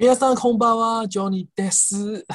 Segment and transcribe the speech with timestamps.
[0.00, 2.26] 皆さんこんばんは、Johnny です。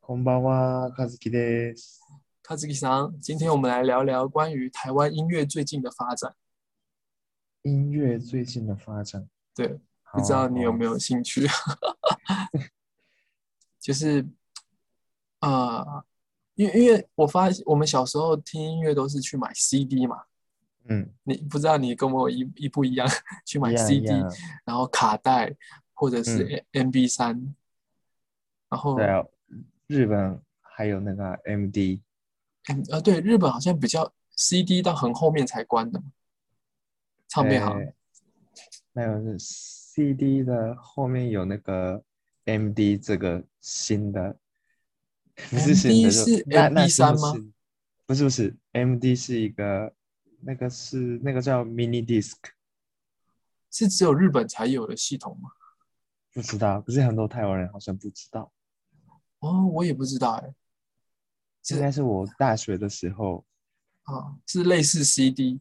[0.00, 2.00] こんばんは、和樹です。
[2.42, 6.34] 卡兹基桑，今天我们来聊聊关于台湾音乐最近的发展。
[7.62, 9.80] 音乐最近的发展，对，
[10.12, 10.92] 不知道你有没有？
[10.92, 11.46] 有兴趣？
[13.78, 14.26] 就是，
[15.40, 16.04] 啊，
[16.54, 20.22] 因为因为我发现我们小时候听音乐都是去买 CD 嘛，
[20.88, 23.08] 嗯，你不知道你跟我一一不一样，
[23.46, 24.32] 去买一样 CD，一样
[24.64, 25.54] 然后卡带
[25.97, 27.55] 或者是 MB 三、
[28.69, 29.25] 然后对啊，
[29.87, 32.01] 日本还有那个 MD，
[32.69, 35.99] 嗯呃对，日本好像比较 CD 到很后面才关的，
[37.27, 37.79] 唱片行。
[37.79, 37.93] 呃
[38.93, 42.03] 没有是 CD 的后面有那个
[42.45, 44.37] MD 这个新的，
[45.49, 47.33] 不是新的，是 MD 三吗？
[48.05, 49.93] 不是不是，MD 是一个
[50.41, 52.35] 那个是那个叫 mini disc，
[53.69, 55.51] 是只有日本才有的系统吗？
[56.37, 58.51] 不知道，可是很多台湾人好像不知道，
[59.39, 60.53] 哦，我也不知道哎。
[61.63, 63.43] 是应该是我大学的时候，
[64.03, 65.59] 啊，是类似 CD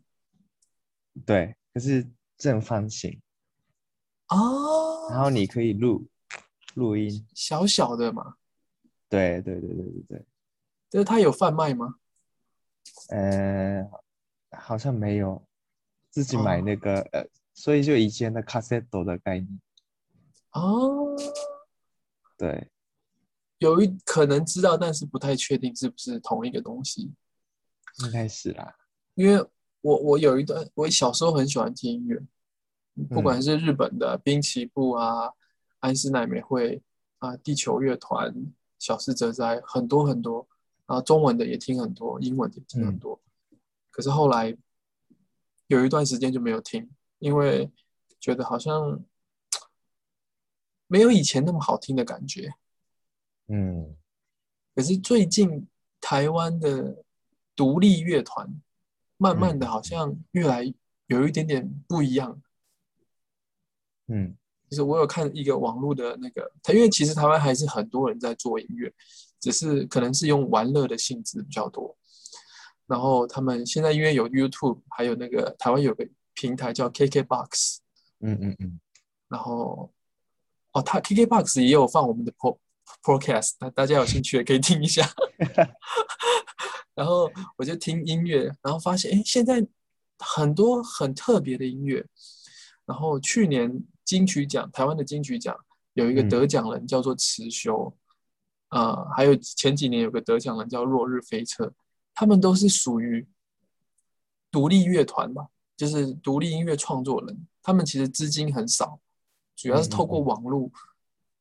[1.25, 3.19] 对，可是正方形。
[4.29, 6.07] 哦，然后你可以录
[6.75, 8.37] 录音，小小的嘛，
[9.09, 10.27] 对对对对对对，
[10.91, 11.95] 就是它有贩卖吗？
[13.09, 13.83] 呃，
[14.51, 15.43] 好像没有，
[16.11, 19.61] 自己买哦那个、呃，所以就以前的 cassette 的概念，
[20.53, 21.17] 哦，
[22.37, 22.71] 对，
[23.59, 27.13] 有一可能知道，但是不太确定是不是同一个东西。
[28.05, 28.77] 应该是啦，
[29.15, 29.43] 因为
[29.81, 32.23] 我我有一段，我小时候很喜欢听音乐，
[33.09, 35.33] 不管是日本的滨崎步啊、
[35.81, 36.83] 安室奈美惠
[37.19, 38.35] 啊、地球乐团、
[38.79, 40.47] 小室哲哉，很多很多，
[40.87, 43.19] 然后中文的也听很多，英文的也听很多。
[43.91, 44.55] 可是后来
[45.69, 47.71] 有一段时间就没有听，因为
[48.21, 49.03] 觉得好像
[50.87, 52.55] 没有以前那么好听的感觉。
[53.49, 53.97] 嗯，
[54.75, 55.67] 可是最近
[56.01, 57.05] 台湾的
[57.55, 58.61] 独立乐团，
[59.17, 60.73] 慢慢的嗯好像越来
[61.07, 62.41] 有一点点不一样。
[64.09, 64.37] 嗯
[64.69, 68.93] 就是我有看一个网络的那个，他因为其实台湾还是很多人在做音乐，
[69.39, 71.97] 只是可能是用玩乐的性质比较多。
[72.87, 77.79] 然后他们现在因为有 YouTube，还有那个台湾有个平台叫 KKBox，
[78.21, 78.81] 嗯嗯嗯，
[79.29, 79.93] 然后
[80.77, 82.59] 哦，它 KKBox 也有放我们的 Pro
[83.03, 85.09] Podcast，那大家有兴趣也可以听一下。
[86.95, 89.67] 然后我就听音乐，然后发现哎，现在
[90.19, 92.05] 很多很特别的音乐。
[92.85, 95.57] 然后去年金曲奖，台湾的金曲奖
[95.95, 97.97] 有一个嗯得奖人叫做池修，
[98.69, 101.73] 呃，还有前几年有个得奖人叫落日飞车，
[102.15, 103.27] 他们都是属于
[104.51, 107.47] 独立乐团吧，就是独立音乐创作人。
[107.63, 109.01] 他们其实资金很少，
[109.57, 110.71] 主要是透过网络，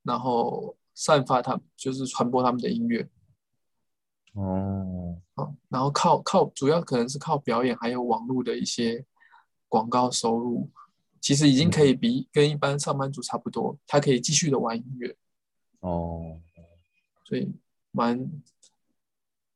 [0.01, 3.07] 然后散发他们，就是传播他们的音乐。
[4.33, 9.05] 哦，啊，然后靠靠主要可能是靠表演，还有网络的一些
[9.69, 10.69] 广告收入，
[11.21, 15.15] 其实已经可以比跟一般上班族差不多，他可以继续的玩音乐，
[15.79, 16.41] 哦，
[17.23, 17.49] 所以
[17.91, 18.29] 蛮，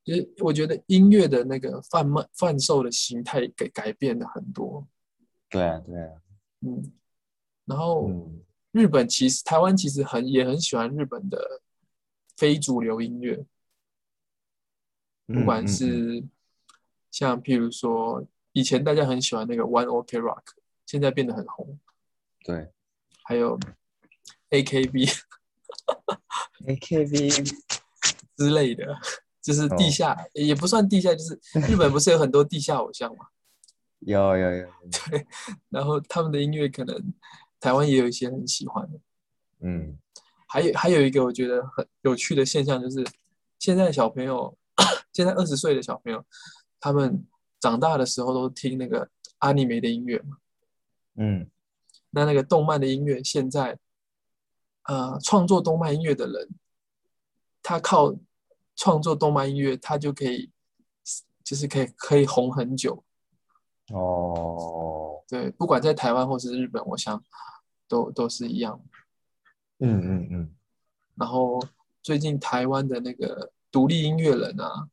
[0.04, 4.88] 就是我觉得音乐的那个贩卖贩售的形态给改变了很多，
[5.50, 6.22] 对啊对啊，
[6.62, 6.92] 嗯，
[7.66, 11.62] 然后嗯日本其实台湾其实很也很喜欢日本的
[12.38, 13.46] 非主流音乐，
[15.28, 16.24] 不管是
[17.12, 20.44] 像譬如说，以前大家很喜欢那个 One OK Rock，
[20.86, 21.80] 现在变得很红，
[22.44, 22.72] 对。
[23.24, 23.60] 还有
[24.50, 25.08] AKB，AKB，
[28.36, 28.98] 之类的，
[29.40, 29.92] 就是地哦。
[29.92, 33.28] 下、也不算地下，就是日本不是有很多地下偶像嘛，
[34.02, 34.68] 有有有，
[35.10, 35.28] 对
[35.70, 37.14] 然后他们的音乐可能
[37.60, 39.00] 台湾也有一些很喜欢的，
[39.62, 39.98] 嗯
[40.48, 43.06] 还有还有一个我觉得很有趣的现象就是，
[43.60, 44.58] 现在小朋友，
[45.14, 46.26] 现在二十岁的小朋友，
[46.80, 47.24] 他们
[47.60, 50.38] 长大的时候都听那个阿尼梅的音乐嘛。
[51.16, 51.50] 嗯
[52.12, 53.78] 那那个动漫的音乐，现在
[54.86, 56.50] 呃创作动漫音乐的人，
[57.62, 58.16] 他靠
[58.76, 60.50] 创作动漫音乐，他就可以
[61.44, 63.04] 就是可以可以红很久。
[63.92, 67.24] 哦，对，不管在台湾或是日本，我想
[67.88, 68.82] 都都是一样。
[69.78, 70.56] 嗯嗯嗯，
[71.16, 71.62] 然后
[72.02, 74.90] 最近台湾的那个独立音乐人啊，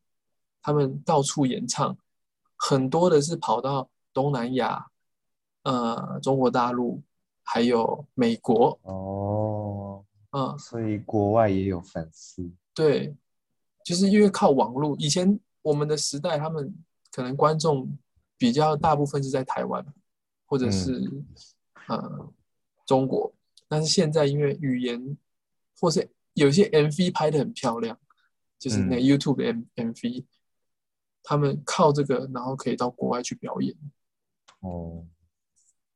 [0.61, 1.97] 他们到处演唱，
[2.57, 4.87] 很多的是跑到东南亚、
[5.63, 7.03] 呃中国大陆，
[7.43, 13.17] 还有美国，哦，嗯，所以国外也有粉丝，对，
[13.85, 16.73] 就是因为靠网络，以前我们的时代，他们
[17.11, 17.89] 可能观众
[18.37, 19.85] 比较大部分是在台湾，
[20.47, 21.11] 或者是、
[21.89, 22.33] 呃
[22.87, 23.35] 中国，
[23.67, 25.17] 但是现在因为语言
[25.81, 27.99] 或是有些 MV 拍的很漂亮，
[28.61, 30.25] 就是那 YouTube 的 M MV，
[31.23, 33.75] 他们靠这个然后可以到国外去表演。
[34.61, 35.05] 哦，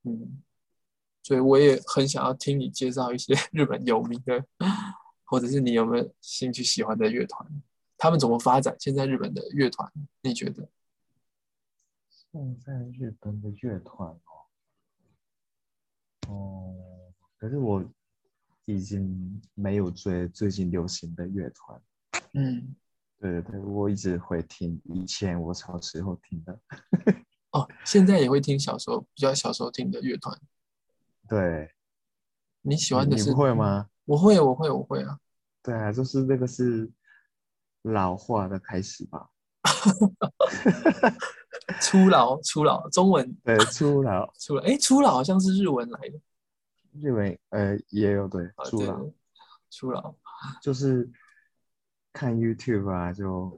[0.02, 0.42] 嗯，
[1.22, 4.44] 所以我也很想要听你介绍一些 日本有名的，
[5.24, 7.48] 或者是你有没有兴趣喜欢的乐团，
[7.96, 8.74] 他们怎么发展？
[8.80, 9.88] 现在日本的乐团，
[10.22, 10.68] 你觉得？
[12.08, 14.18] 现在日本的乐团
[16.30, 17.84] 哦，哦，可是我
[18.64, 21.82] 已经没有追最近流行的乐团。
[22.34, 22.74] 嗯，
[23.18, 26.58] 对对对，我一直会听以前我小时候听的。
[27.52, 30.40] 哦，现在也会听小时候比较小时候听的乐团。
[31.28, 31.72] 对，
[32.62, 33.30] 你喜欢的是？
[33.30, 33.88] 你会吗？
[34.04, 35.18] 我会，我会，我会啊。
[35.62, 36.90] 对啊，就是那个是
[37.82, 39.28] 老化的开始吧？
[41.80, 43.36] 初老，初老，中文。
[43.44, 46.20] 对，初老， 初老，哎，初老好像是日文来的。
[47.00, 49.10] 日文呃也有对，啊，初老。
[49.70, 50.14] 初老，
[50.60, 51.08] 就是
[52.12, 53.56] 看 YouTube 啊，就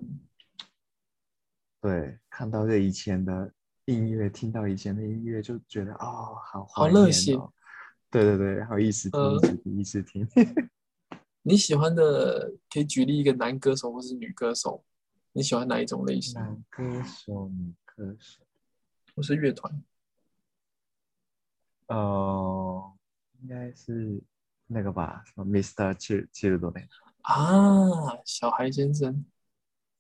[1.81, 3.51] 对看到这以前的
[3.87, 7.35] 音乐，听到以前的音乐，就觉得哦，好好热血。
[7.35, 7.53] 哦。
[8.11, 9.37] 对对对，好意思听，呃。
[9.37, 10.29] 一直听，一直听。
[11.45, 14.85] 你喜欢的可以举例一个男歌手或是女歌手，
[15.33, 16.35] 你喜欢哪一种类型？
[16.35, 18.43] 男歌手、女歌手，
[19.15, 19.83] 我是乐团？
[21.89, 22.93] 呃，
[23.43, 24.19] 应该是
[24.67, 25.93] 那个吧，什么 Mr.
[25.95, 26.89] Chill Children。
[27.21, 29.27] 啊，小孩先生，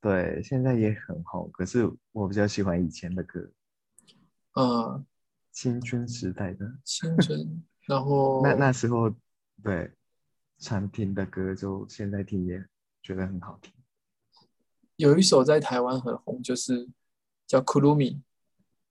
[0.00, 3.52] 对，现在也很红，可是我比较喜欢以前的歌，
[4.54, 5.04] 呃，
[5.50, 6.78] 青春时代的。
[6.84, 9.14] 青春，然后那那时候，
[9.62, 9.92] 对，
[10.56, 12.66] 常听的歌，就现在听也
[13.02, 13.70] 觉得很好听。
[14.96, 16.88] 有一首在台湾很红，就是
[17.46, 18.14] 叫《Kurumi》，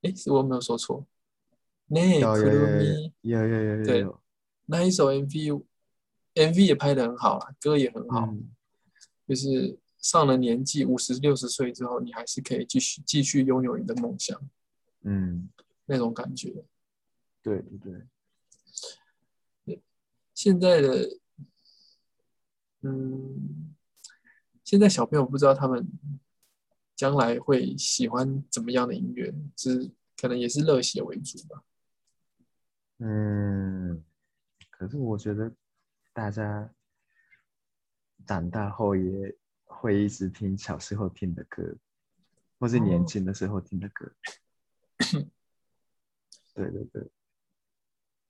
[0.01, 1.05] 哎，是我有没有说错？
[1.87, 4.05] 那 Kurumi 有有有有对，
[4.65, 8.49] 那一首 MV，MV 也拍的很好啦，歌也很好，嗯，
[9.27, 14.39] 就是上了年纪五十六十岁之后，你还是可以继续继续拥有你的梦想。
[15.01, 15.49] 嗯，
[15.85, 16.63] 那种感觉。
[17.43, 18.07] 对对
[19.65, 19.81] 对，
[20.33, 21.09] 现在的，
[22.81, 23.75] 嗯，
[24.63, 25.85] 现在小朋友不知道他们
[27.01, 31.63] 将来会喜欢怎么样的音乐，是可能也是热血为主吧。
[32.99, 34.03] 嗯，
[34.69, 35.51] 可是我觉得
[36.13, 36.71] 大家
[38.23, 41.75] 长大后也会一直听小时候听的歌，
[42.59, 44.11] 或是年哦轻的时候听的歌。
[46.53, 47.09] 对 对对，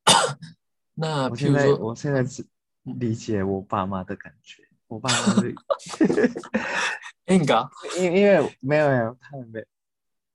[0.96, 2.42] 那我现在我现在只
[2.86, 5.54] 嗯理解我爸妈的感觉，我爸妈是
[7.32, 9.66] Enga 因因为没有没有他们没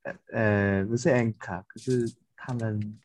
[0.02, 2.98] 呃呃不是 N 卡，可是他们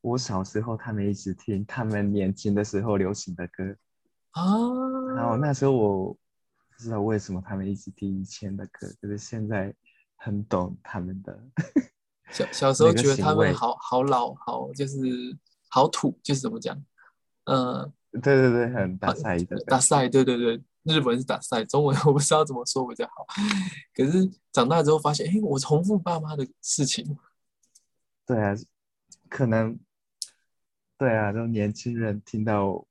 [0.00, 3.76] 我小时候他们一直听他们年轻的时候流行的歌
[4.30, 4.42] 啊，
[5.14, 9.74] 然后啊，那时候我不知道为什么他们一直听以前的歌，可是现在
[10.16, 11.38] 很懂他们的，
[12.30, 14.98] 小小时候觉得他们好好老，好就是
[15.68, 16.76] 好土，就是怎么讲？
[17.44, 23.26] 嗯，对对对，很大赛的感觉，打赛，对对对，日文是打赛，中文 我不知道怎么说比较好。
[23.94, 27.16] 可是长大之后发现，哎，我重复爸妈的事情，
[28.24, 28.54] 对啊，
[29.28, 29.78] 可能
[30.96, 32.86] 对啊，就年轻人听到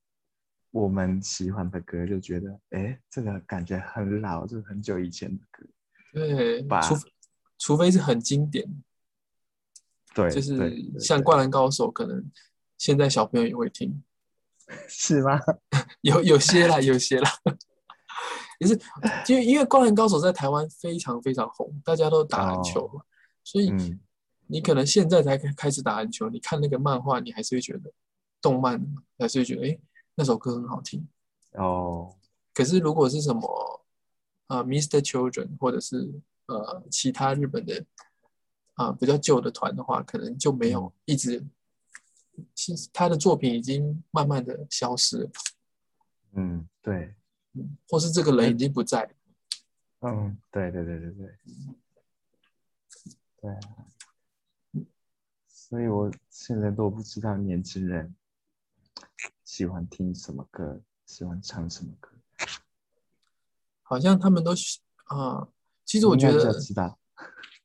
[0.72, 5.66] 我们喜欢的歌，就觉得哎，这个感觉很老，就是很久以前的歌。
[6.14, 7.12] 对，吧除非
[7.58, 8.66] 除非是很经典，
[10.14, 10.56] 对，就是
[11.00, 12.30] 像《灌篮高手》，可能
[12.78, 14.04] 现在小朋友也会听，
[14.88, 15.40] 是吗？
[16.02, 17.30] 有有些啦，有些啦。
[18.60, 18.80] 也是，
[19.28, 23.02] 因为因为《灌篮高手》在台湾非常非常红，大家都打篮球嘛，
[23.44, 24.00] 所以嗯，
[24.48, 27.92] 你可能现在才开开始打篮球，你看那个漫画，你还是会觉得
[28.42, 28.80] 动漫
[29.20, 29.80] 还是会觉得，哎，
[30.16, 31.08] 那首歌很好听。
[31.54, 32.16] 哦，
[32.54, 33.82] 可是如果是什么
[34.48, 35.00] 呃 Mr.
[35.00, 36.14] Children 或者是
[36.48, 37.86] 呃其他日本的
[38.76, 41.42] 啊、比较旧的团的话，可能就没有一直，
[42.54, 45.30] 其实他的作品已经慢慢的消失了，
[46.34, 47.16] 嗯，对，嗯，
[47.88, 49.10] 或是这个人已经不在了。
[50.02, 51.38] 嗯，对对对对对，
[53.42, 53.60] 对啊，
[55.48, 58.16] 所以我现在都不知道年轻人
[59.44, 62.12] 喜欢听什么歌，喜欢唱什么歌。
[63.82, 65.48] 好像他们都喜啊、
[65.86, 66.98] 其实我觉得，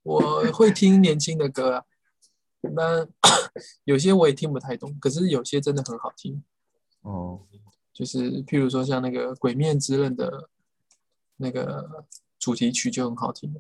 [0.03, 0.21] 我
[0.53, 1.85] 会听年轻的歌啊，
[2.61, 3.07] 那
[3.85, 6.45] 有些我也听不太懂，可是有些真的很好听。
[7.01, 7.47] 哦，
[8.01, 10.49] 就是譬如说像那个《鬼面之刃》的
[11.37, 12.07] 那个
[12.39, 13.55] 主题曲就很好听，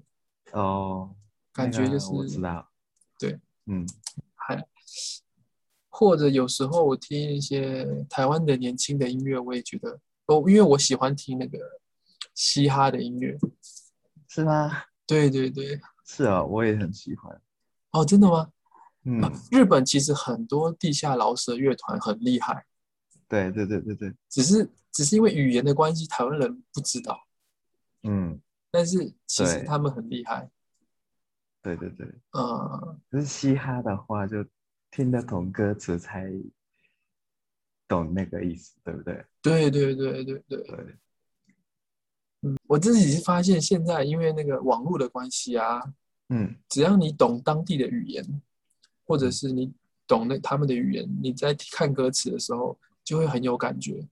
[0.52, 1.14] 哦，
[1.52, 2.66] 感觉就是我知道，
[3.18, 3.87] 对，嗯，
[4.35, 4.66] 还
[5.90, 11.59] 或者有时候我听一些台湾的年轻的音乐，我也觉得哦，因为我喜欢听那个
[12.35, 13.37] 嘻哈的音乐，
[14.26, 14.85] 是吗？
[15.06, 17.38] 对对对， 是啊，我也很喜欢。
[17.90, 18.50] 哦，真的吗？
[19.04, 19.20] 嗯，
[19.50, 22.64] 日本其实很多地下饶舌乐团很厉害，
[23.30, 27.16] 对对对对对，只是只是因为语言的关系，台湾人不知道。
[28.02, 28.40] 嗯，
[28.72, 30.50] 但是其实他们很厉害。
[31.62, 32.08] 对对对。
[32.32, 34.44] 呃，可是嘻哈的话，就
[34.90, 36.28] 听得懂歌词才
[37.87, 39.25] 懂那个意思，对不对？
[39.40, 40.96] 对对对对对，对，
[42.42, 45.80] 嗯，我自己是发现现在因为那个网络的关系啊，
[46.30, 48.42] 嗯只要你懂当地的语言，
[49.06, 49.72] 或者嗯是你
[50.06, 54.07] 懂那他们的语言，你在看歌词的时候就会很有感觉。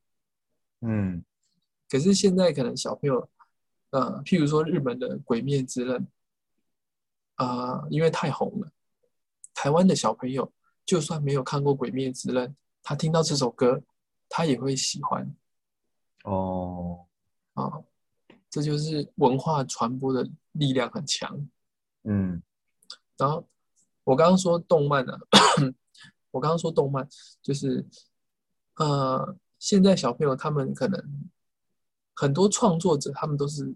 [0.80, 1.24] 嗯
[1.88, 3.28] 可是现在可能小朋友，
[3.90, 6.06] 呃，譬如说日本的《鬼灭之刃》，
[7.44, 8.70] 啊、因为太红了，
[9.54, 10.52] 台湾的小朋友
[10.84, 12.48] 就算没有看过《鬼灭之刃》，
[12.82, 13.82] 他听到这首歌，
[14.28, 15.34] 他也会喜欢
[16.24, 17.06] 哦，
[17.54, 17.82] 啊、
[18.50, 21.48] 这就是文化传播的力量很强。
[22.04, 22.42] 嗯
[23.16, 23.44] 然后
[24.04, 25.18] 我刚刚说动漫啊，
[26.30, 27.08] 我刚刚说动漫
[27.42, 27.84] 就是，
[28.78, 31.30] 呃，现在小朋友他们可能
[32.14, 33.74] 很多创作者，他们都是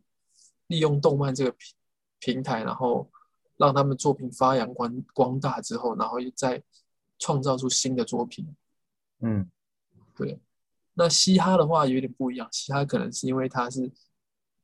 [0.69, 1.75] 利用动漫这个平
[2.19, 3.11] 平台，然后
[3.57, 6.63] 让他们作品发扬光光大之后，然后又再
[7.19, 8.47] 创造出新的作品。
[9.21, 9.49] 嗯
[10.15, 10.41] 对，
[10.95, 13.91] 那嘻哈的话有点不一样，嘻哈可能是因为它是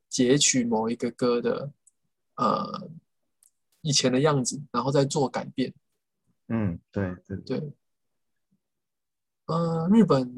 [0.09, 1.73] 截取某一个歌的
[2.37, 2.91] 呃
[3.81, 5.73] 以前的样子，然后再做改变。
[6.49, 7.73] 嗯，对对对，对，
[9.49, 10.33] 呃，日本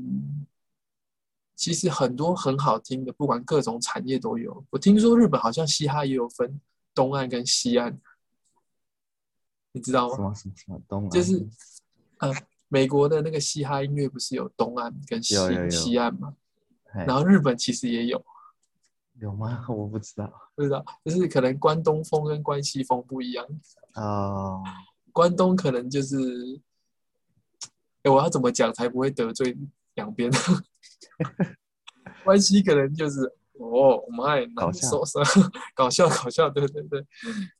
[1.55, 4.65] 其实很多很好听的，不管各种产业都有。
[4.71, 6.61] 我听说日本好像嘻哈也有分
[6.95, 8.01] 东岸跟西岸，
[9.73, 10.17] 你知道吗？
[10.17, 11.47] 什么什么什么东岸，就是
[12.19, 12.33] 呃，
[12.69, 15.35] 美国的那个嘻哈音乐不是有东岸跟西
[15.71, 16.35] 西岸吗？
[17.07, 18.25] 然后日本其实也有，
[19.21, 19.65] 有吗？
[19.71, 20.33] 我不知道。
[20.55, 23.47] 不知道，就是可能关东风跟关西风不一样。
[23.95, 24.63] 哦，
[25.13, 26.61] 关东可能就是，
[28.03, 29.57] 哎，我要怎么讲才不会得罪
[29.95, 30.31] 两边？
[32.25, 33.21] 关西可能就是
[33.59, 35.25] 哦，我们爱搞笑难受伤，
[35.75, 37.05] 搞笑搞笑，对对对。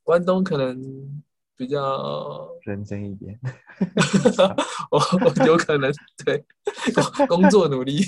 [0.03, 1.23] 关东可能
[1.57, 3.39] 比较，认真一点。
[4.91, 5.93] 我我有可能
[6.25, 6.45] 对
[6.95, 8.03] 工工作努力，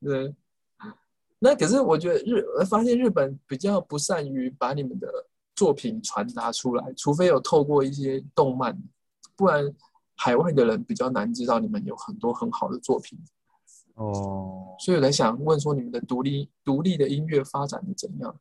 [0.00, 0.34] 对。
[1.38, 5.08] 那可是我觉得日发现日本比较不善于把你们的
[5.54, 8.76] 作品传达出来，除非有透过一些动漫，
[9.36, 9.74] 不然
[10.16, 13.18] 海外的人比较难知道你们有很多很好的作品。
[13.94, 18.40] 哦，所以我在想问说，你们的独立独立的音乐发展的怎样？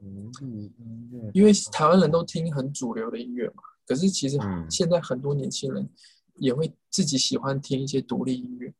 [0.00, 5.88] 独立音乐，因为台湾人都听很主流的音乐嘛，可是其实嗯现在很多年轻人
[6.36, 8.74] 也会自己喜欢听一些独立音乐。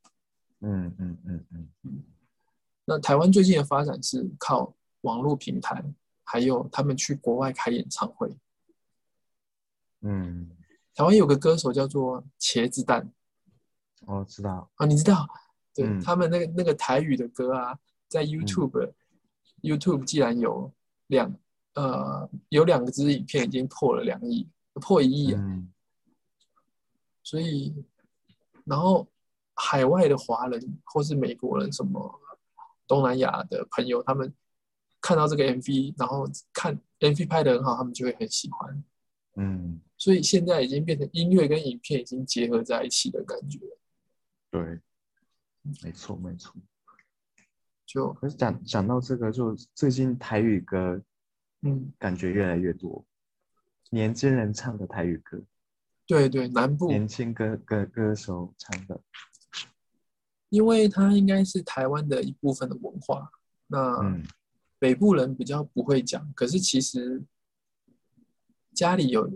[0.60, 2.02] 嗯嗯嗯嗯嗯，
[2.84, 5.84] 那台湾最近的发展是靠网络平台，
[6.24, 8.34] 还有他们去国外开演唱会。
[10.00, 10.50] 嗯，
[10.94, 13.10] 台湾有个歌手叫做茄子蛋
[14.06, 14.70] 哦知道。
[14.76, 15.26] 啊，你知道？
[15.74, 17.78] 对、嗯他们那个那个台语的歌啊，
[18.08, 18.92] 在 YouTube、
[19.62, 20.72] YouTube 既然有
[21.06, 21.32] 两
[21.74, 25.72] 呃有两个支影片已经破了两亿，破一亿啊，嗯
[27.22, 27.72] 所以
[28.64, 29.06] 然后
[29.54, 32.20] 海外的华人或是美国人什么
[32.88, 34.34] 东南亚的朋友，他们
[35.00, 38.82] 看到这个 MV，然后看 MV 拍的很好，他们就会很喜欢。
[39.36, 43.58] 嗯，所以现在已经变成音乐跟影片已经结合在一起的感觉，
[44.50, 44.80] 对，
[45.82, 46.54] 没错没错。
[47.86, 51.02] 就可是讲讲到这个，就最近台语歌
[51.62, 53.04] 嗯，感觉越来越多，
[53.90, 55.42] 年轻人唱的台语歌，
[56.06, 59.00] 对对，南部，年轻歌歌歌手唱的，
[60.48, 63.30] 因为它应该是台湾的一部分的文化，
[63.66, 64.24] 那嗯。
[64.80, 67.22] 北部人比较不会讲，可是其实
[68.80, 69.30] 家里有，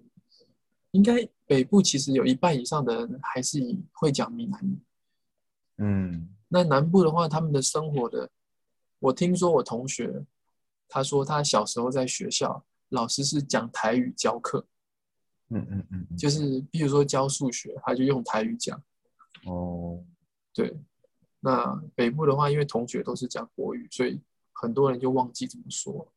[0.92, 4.78] 应该北部其实有一半以上的人还是以会讲闽南语。
[5.76, 8.30] 嗯那南部的话，他们的生活的，
[9.00, 10.24] 我听说我同学
[10.88, 14.66] 他说他小时候在学校，老师是讲台语教课，
[15.50, 18.82] 嗯嗯嗯嗯，就是比如说教数学，他就用台语讲。
[19.44, 20.02] 哦，
[20.54, 20.74] 对，
[21.40, 24.18] 那北部的话，因为同学都是讲国语，所以
[24.54, 26.10] 很多人就忘记怎么说。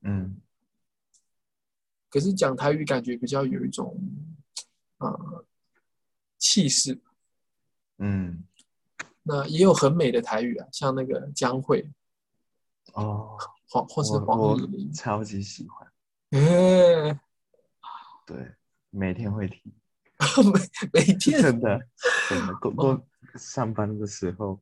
[0.00, 0.36] 嗯
[2.12, 3.98] 可是讲台语感觉比较有一种
[4.98, 5.44] 呃
[6.36, 7.00] 气势。
[7.96, 8.44] 嗯，
[9.22, 11.88] 那也有很美的台语啊，像那个江蕙
[12.92, 13.38] 哦，
[13.68, 15.90] 黄或是我黄我以玲，超级喜欢，
[16.38, 17.18] 哎，
[18.26, 18.54] 对，
[18.90, 19.72] 每天会听，
[20.92, 21.80] 每每天真 的
[22.28, 24.60] 真的，过过上班的时候，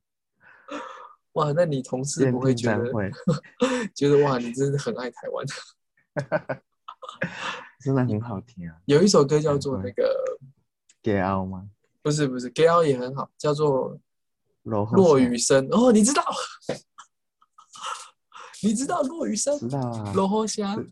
[1.33, 2.92] 哇，那你同事练不会觉得
[3.97, 5.45] 觉得哇，你真的很爱台湾？
[7.81, 8.77] 真的很好听啊。
[8.87, 10.15] 有一首歌叫做那个
[11.03, 11.69] ，Get out 吗？
[12.03, 13.99] 不是不是 g a l 也很好，叫做
[14.62, 15.67] 落落雨声。
[15.71, 16.23] 哦，你知道？
[18.62, 19.59] 你知道落雨声？
[19.59, 20.91] 知道啊，落后虾是。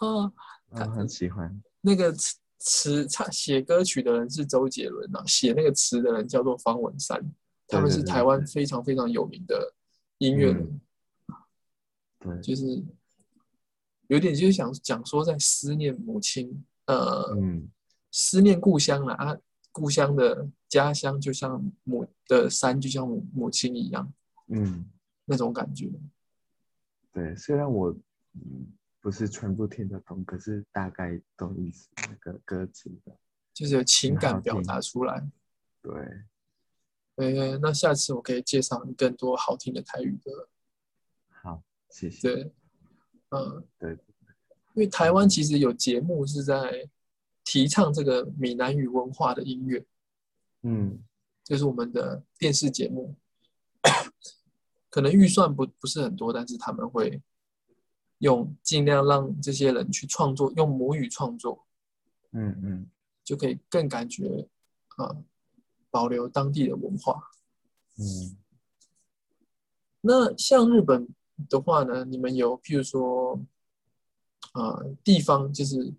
[0.00, 0.32] 啊，
[0.70, 1.62] 我很喜欢。
[1.80, 7.20] 那个词词唱写歌曲的人是周杰伦啊，写那个词的人叫做方文山，
[7.68, 9.74] 他们是台湾非常非常有名的
[10.18, 10.80] 音乐人，
[12.20, 12.82] 对，就是
[14.12, 17.66] 有点就是想讲说在思念母亲，呃，嗯，
[18.10, 19.34] 思念故乡了啊，
[19.70, 24.12] 故乡的家乡就像母的山，就像母母亲一样
[24.48, 24.84] 嗯，
[25.24, 25.90] 那种感觉。
[27.10, 27.34] 对。
[27.36, 27.90] 虽然我
[28.34, 33.16] 嗯不是全部听得懂，可是大概懂意思那个歌词的。
[33.54, 35.26] 就是有情感表听达出来。
[35.80, 35.92] 对，
[37.16, 40.50] 呃，那下次我可以介绍你更多好听的台语歌。
[41.28, 42.20] 好，谢谢。
[42.20, 42.52] 对，
[43.34, 43.98] 嗯，对，因
[44.74, 46.88] 为台湾其实有节目是在
[47.44, 49.84] 提倡这个闽南语文化的音乐，
[50.62, 51.02] 嗯。
[51.42, 53.16] 就是我们的电视节目，
[54.88, 57.20] 可能预算不不是很多，但是他们会
[58.18, 61.66] 用尽量让这些人去创作，用母语创作，
[62.30, 62.86] 嗯嗯。
[63.24, 64.48] 就可以更感觉
[64.96, 65.24] 啊、呃
[65.90, 67.30] 保留当地的文化。
[67.98, 68.36] 嗯。
[70.00, 71.08] 那像日本
[71.48, 73.40] 的话呢，你们有譬如说，
[74.54, 75.92] 呃，地方就是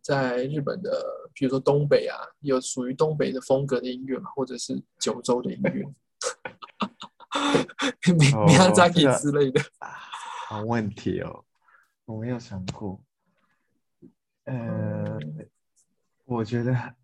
[0.00, 5.82] 在日本的，比如说东北啊，有属于东北的风格的音乐嘛，或者是九州的音乐，
[8.14, 9.60] 米哦米亚扎基这个之类的。
[9.78, 9.88] 啊，
[10.48, 11.44] 好问题哦，
[12.04, 13.02] 我没有想过。
[14.44, 15.18] 呃，
[16.24, 16.94] 我觉得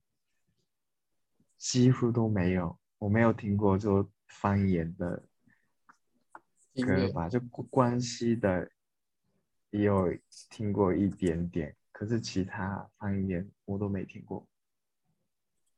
[1.57, 5.23] 几乎都没有，我没有听过就方言的
[6.87, 8.71] 歌吧，就关关西的
[9.71, 10.17] 也有
[10.51, 14.47] 听过一点点，可是其他方言我都没听过。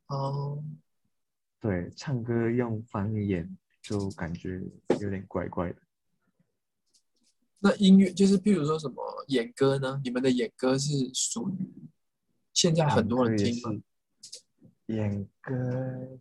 [0.06, 0.62] 哦，
[1.60, 4.60] 对，唱歌用方言就感觉
[5.00, 5.80] 有点怪怪的。
[7.60, 10.00] 那音乐就是譬如说什么演歌呢？
[10.02, 11.88] 你们的演歌是属于
[12.52, 13.82] 现在很多人也听吗？
[14.22, 16.18] 是演歌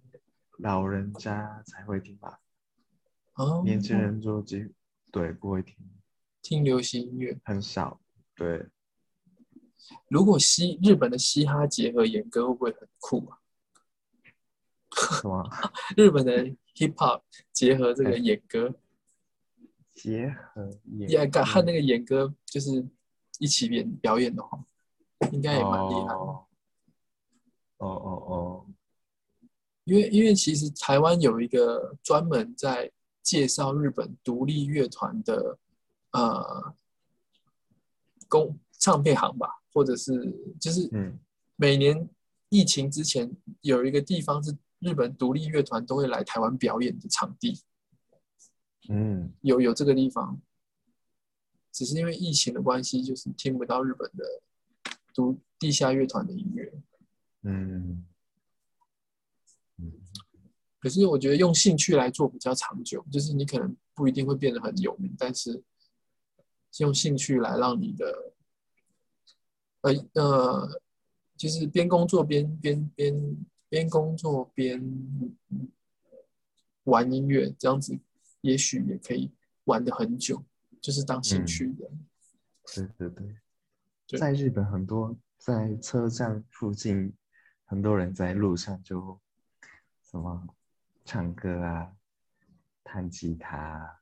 [0.57, 2.39] 老人家才会听吧，
[3.39, 4.69] 哦，年轻人就几
[5.13, 5.75] 对不会听，
[6.41, 7.39] 听流行音乐。
[7.45, 8.01] 很少。
[8.35, 8.67] 对，
[10.09, 13.39] 如果嘻日本的嘻哈结合演歌，会不会很酷啊？
[14.91, 15.49] 什么？
[15.95, 16.43] 日本的
[16.75, 17.21] hip hop
[17.53, 18.75] 结合这个哎演歌，
[19.93, 22.85] 结合演也和和那个个演歌就是
[23.39, 24.61] 一起演表演的话，
[25.31, 26.45] 应该也蛮厉害哦
[27.77, 27.87] 哦
[28.27, 28.65] 哦，
[29.85, 32.91] 因为因为其实台湾有一个专门在
[33.21, 35.57] 介绍日本独立乐团的
[36.11, 36.73] 呃
[38.27, 40.13] 公唱片行吧，或者是
[40.59, 41.19] 就是嗯。
[41.61, 42.09] 每年
[42.47, 43.29] 疫情之前
[43.59, 47.61] 有一个地方是日本独立乐团都会来台湾表演的场地，
[48.87, 49.33] 嗯。
[49.41, 50.41] 有有这个地方，
[51.73, 54.23] 只是因为疫情的关系，就是听不到日本的
[55.13, 56.71] 独地下乐团的音乐。
[57.41, 58.05] 嗯。
[59.77, 59.91] 嗯
[60.79, 65.61] 可是我觉得用兴趣来做比较长久，就是你可能不一定会变得很有名，但是
[66.77, 68.33] 用兴趣来让你的，
[69.81, 70.81] 呃呃，
[71.35, 74.81] 就是边工作边边边边工作边
[76.83, 77.99] 玩音乐，这样子
[78.41, 79.31] 也许也可以
[79.65, 80.43] 玩的很久，
[80.81, 81.89] 就是当兴趣的。
[82.73, 83.35] 对对对，
[84.07, 87.13] 对在日本很多在车站附近，
[87.65, 89.19] 很多人在路上就
[90.03, 90.47] 什么
[91.09, 91.91] 唱歌啊、
[92.83, 93.99] 弹吉他啊，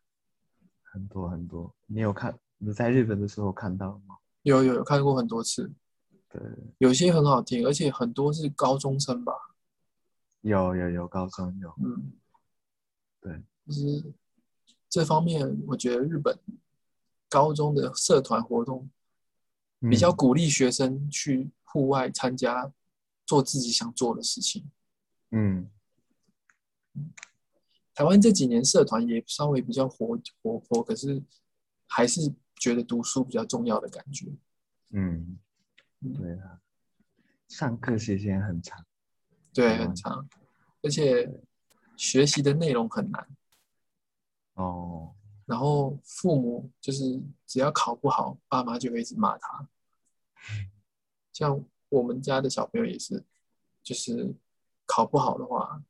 [0.83, 1.73] 很多很多。
[1.85, 4.17] 你有看你在日本的时候看到吗？
[4.41, 5.71] 有有有看过很多次，
[6.27, 6.41] 对，
[6.79, 9.31] 有些很好听，而且很多是高中生吧，
[10.41, 12.11] 有有有高中有，嗯，
[13.21, 14.13] 对，就是
[14.89, 16.37] 这方面，我觉得日本
[17.29, 18.89] 高中的社团活动
[19.89, 20.17] 比较嗯。
[20.17, 22.69] 鼓励学生去户外参加，
[23.25, 24.69] 做自己想做的事情。
[25.31, 25.69] 嗯
[27.93, 31.23] 台湾这几年社团也稍微比较活活泼，可是
[31.87, 34.27] 还是觉得读书比较重要的感觉。
[34.91, 35.37] 嗯，
[36.01, 36.61] 嗯对啊，
[37.47, 38.85] 上课时间很长，
[39.53, 40.29] 对，嗯很长，
[40.83, 41.29] 而且
[41.95, 43.27] 学习的内容很难。
[44.53, 45.13] 哦，
[45.45, 49.67] 然后父母就是只要考不好，爸妈就会一直骂他。
[51.33, 53.23] 像我们家的小朋友也是，
[53.83, 54.35] 就是
[54.85, 55.83] 考不好的话，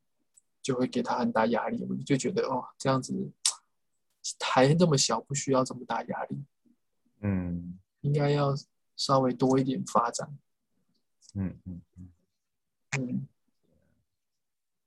[0.67, 1.81] 就会给他很大压力。
[1.89, 3.31] 我就觉得哦，这样子
[4.41, 6.43] 还那么小，不需要这么大压力。
[7.21, 8.53] 嗯应该要
[8.97, 10.37] 稍微多一点发展。
[11.35, 12.09] 嗯嗯嗯，
[12.99, 13.27] 嗯，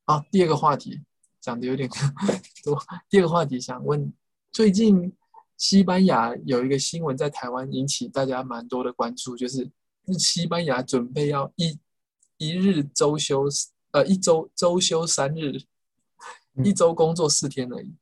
[0.05, 1.01] 好，第二个话题
[1.41, 1.89] 讲的有点
[2.63, 2.79] 多。
[3.09, 4.13] 第二个话题想问，
[4.53, 5.11] 最近
[5.57, 9.71] 西班牙有一个新闻在台湾引起大家蛮多的关注，就是
[10.19, 11.79] 西班牙准备要一
[12.37, 13.47] 一日周休，
[13.93, 15.59] 呃，一周周休三日，
[16.65, 17.95] 一周工作四天而已。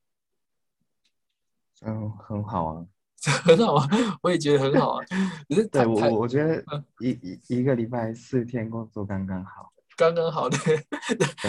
[1.83, 2.87] 嗯，很好啊。
[3.45, 3.89] 很好啊，
[4.23, 5.05] 我也觉得很好啊。
[5.49, 10.57] 可是对我我我觉得嗯一一一个礼拜四天工作刚刚好，刚刚好的，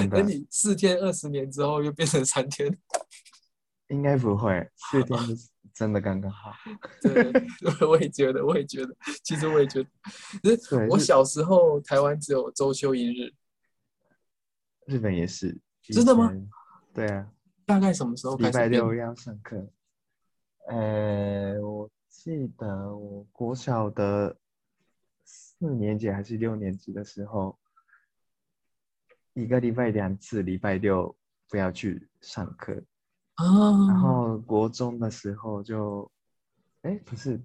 [0.09, 2.75] 等你四天二十年之后又变成三天，
[3.89, 6.51] 应该不会， 四天是真的刚刚好。
[7.03, 7.31] 对，
[7.87, 9.83] 我也觉得，我也觉得，其实我也觉
[10.41, 13.31] 得，可是我小时候台湾只有周休一日，
[14.87, 15.55] 日本也是。
[15.93, 16.49] 真的吗前？
[16.99, 17.31] 对啊，
[17.65, 18.69] 大概什么时候礼开始变？
[18.71, 19.69] 拜六要上课。
[20.67, 24.35] 呃，我记得我国小的
[25.23, 27.57] 四年级还是六年级的时候，
[29.33, 31.15] 一个礼拜两次，礼拜六
[31.47, 32.73] 不要去上课。
[33.37, 33.99] 然啊？
[34.01, 36.11] 后国中的时候就，
[36.81, 37.41] 哎，不是，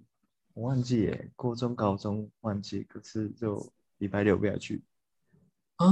[0.54, 4.82] 我忘记耶，国中、高中忘记，可是就礼拜六不要去。
[5.76, 5.86] 啊，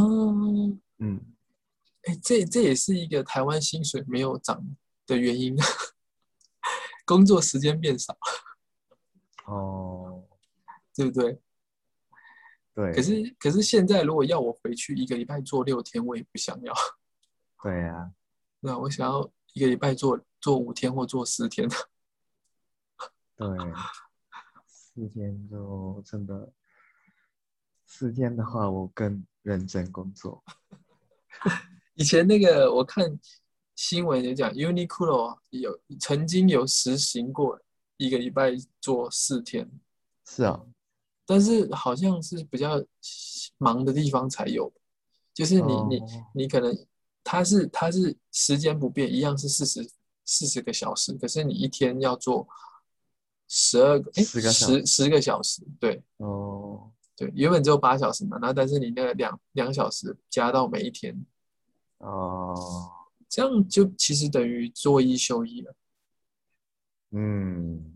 [0.99, 1.21] 嗯，
[2.05, 4.63] 哎，这这也是一个台湾薪水没有涨
[5.07, 5.57] 的原因，
[7.07, 8.17] 工作时间变少，
[9.47, 10.25] 哦，
[10.95, 11.41] 对不对？
[12.75, 16.73] 对，可是可是现在如果要我回去一个礼拜做六天，我也不想要。
[17.63, 18.13] 对啊，
[18.61, 21.69] 那我想要一个礼拜做做五天或做十天。
[23.37, 23.49] 对，
[24.67, 26.53] 四天就真的，
[27.87, 30.43] 四天的话，我更认真工作。
[31.95, 33.19] 以前那个我看
[33.77, 37.59] 新闻有讲，Uniqlo 有曾经有实行过
[37.97, 39.71] 一个礼拜做四天，
[40.27, 40.61] 是啊，
[41.27, 42.83] 但是好像是比较
[43.59, 44.73] 忙的地方才有，
[45.35, 46.87] 就是你你哦你可能
[47.25, 49.91] 它是它是时间不变，一样是四十
[50.25, 52.47] 四十个小时，可是你一天要做
[53.49, 56.03] 十二个哎10个小十十个小时，对。
[56.19, 61.15] 哦，对，原本只有八小时嘛，然后但是你那个两两小时加到每一天，
[62.03, 62.91] 哦，
[63.29, 65.75] 这样就其实等于做一休一了，
[67.11, 67.95] 嗯，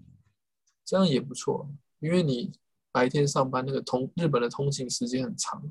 [0.84, 2.52] 这样也不错，因为你
[2.92, 5.62] 白天上班那个通日本的通勤时间很长，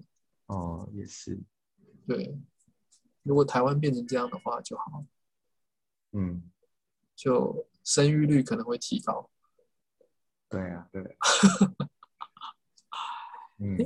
[0.48, 1.39] 哦，也是，
[2.06, 2.38] 对，
[3.24, 5.06] 如果台湾变成这样的话就好，
[6.12, 6.52] 嗯，
[7.15, 9.30] 就生育率可能会提高。
[10.50, 11.08] 对啊，对啊，
[13.60, 13.78] 嗯，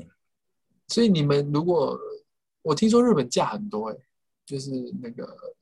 [0.88, 1.98] 所以你们如果
[2.64, 3.96] 我听说日本假很多哎、
[4.50, 5.56] 就是那个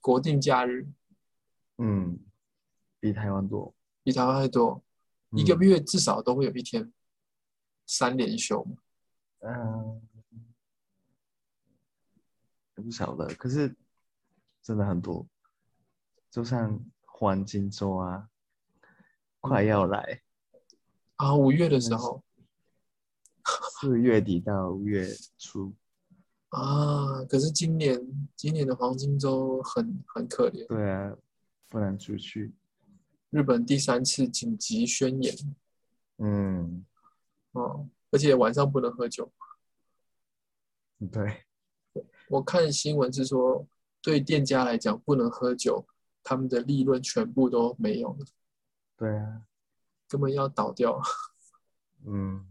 [0.00, 0.88] 国定假日
[1.76, 2.18] 嗯，
[2.98, 4.82] 比台湾多，比台湾还多，
[5.32, 6.90] 一个嗯月至少都会有一天
[7.84, 8.78] 三连休嘛。
[9.40, 10.00] 嗯，
[12.72, 13.76] 不晓得，可是
[14.62, 15.28] 真的很多，
[16.30, 18.30] 就像黄金周啊，
[19.40, 20.22] 快要来，
[21.16, 22.24] 啊，五月的时候。
[23.78, 25.74] 四月底到五月初，
[26.50, 28.00] 啊，可是今年
[28.36, 31.16] 今年的黄金周很很可怜，对啊，
[31.68, 32.54] 不能出去，
[33.30, 35.34] 日本第三次紧急宣言
[36.18, 36.86] 嗯，
[37.52, 39.30] 哦，而且晚上不能喝酒。
[41.12, 41.44] 对，
[42.30, 43.66] 我看新闻是说，
[44.00, 45.86] 对店家来讲不能喝酒，
[46.22, 48.26] 他们的利润全部都没有了，
[48.96, 49.42] 对啊，
[50.08, 50.98] 根本要倒掉
[52.06, 52.46] 嗯，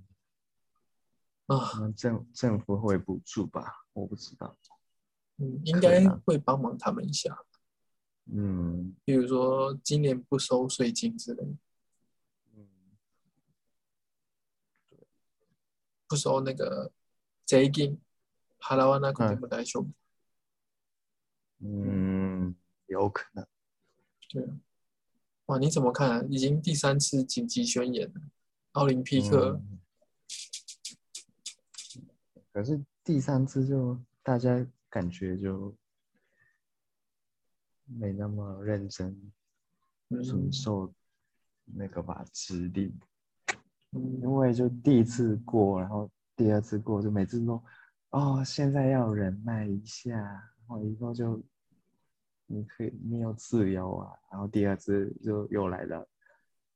[1.48, 1.72] 啊！
[1.80, 3.85] 那政政府会补助吧？
[3.95, 4.57] 我不知道，
[5.39, 7.37] 嗯，应该可能会帮忙他们一下，
[8.33, 11.57] 嗯比如说今年不收税金之类的，
[12.55, 12.69] 嗯，
[16.07, 16.93] 不收那个
[17.47, 17.99] 税金，
[18.61, 19.91] 払わなくても大丈夫。
[21.63, 22.55] 嗯，
[22.87, 23.47] 有可能，
[24.31, 24.61] 对啊，
[25.47, 26.25] 哇，你怎么看啊？
[26.31, 28.21] 已经第三次紧急宣言了，
[28.73, 29.79] 奥林匹克，嗯
[32.53, 35.74] 可是 第三次就大家感觉就
[37.86, 39.16] 没那么认真
[40.24, 40.92] 遵嗯守
[41.66, 42.92] 那个吧指令，
[43.92, 44.20] 嗯。
[44.22, 47.64] 因为就第一次过，然后第二次过，就每次都
[48.10, 51.40] 哦，现在要忍耐一下，然后以后就
[52.48, 56.08] 你可以你有自由啊，然后第二次就又来了，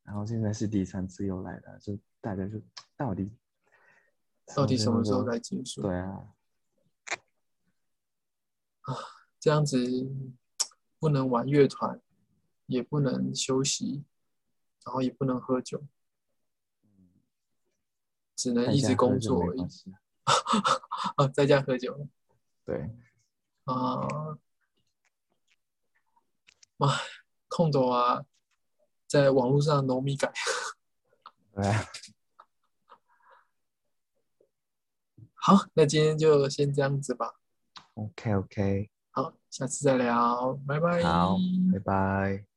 [0.03, 2.61] 然后现在是第三次又来了，就大家就
[2.95, 3.31] 到底
[4.55, 5.81] 到底什么时候才结束？
[5.83, 6.33] 对啊，
[8.81, 8.95] 啊，
[9.39, 9.77] 这样子
[10.99, 12.01] 不能玩乐团，
[12.65, 14.03] 也不能休息，
[14.83, 15.83] 然后也不能喝酒，
[18.35, 19.61] 只能一直工作而已。
[21.15, 22.07] 啊，在家喝酒。
[22.65, 22.89] 对。
[23.65, 24.37] 啊，
[26.77, 26.87] 妈，
[27.47, 28.25] 空头啊，
[29.07, 30.33] 在网络上农米改。
[31.53, 31.63] 对。
[35.41, 37.31] 好，那今天就先这样子吧。
[37.95, 38.89] OK OK。
[39.11, 41.03] 好，下次再聊，拜拜。
[41.03, 41.37] 好，
[41.71, 42.48] 拜拜。